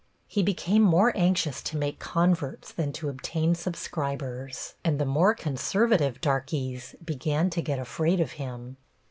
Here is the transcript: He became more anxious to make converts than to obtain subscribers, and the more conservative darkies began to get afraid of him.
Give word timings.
He 0.25 0.41
became 0.41 0.81
more 0.81 1.15
anxious 1.15 1.61
to 1.61 1.77
make 1.77 1.99
converts 1.99 2.71
than 2.71 2.91
to 2.93 3.07
obtain 3.07 3.53
subscribers, 3.53 4.73
and 4.83 4.97
the 4.99 5.05
more 5.05 5.35
conservative 5.35 6.19
darkies 6.21 6.95
began 7.05 7.51
to 7.51 7.61
get 7.61 7.77
afraid 7.77 8.19
of 8.19 8.31
him. 8.41 8.77